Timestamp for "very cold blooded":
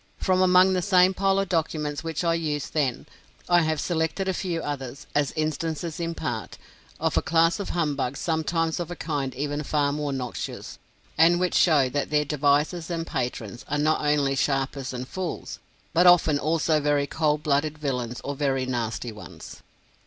16.79-17.77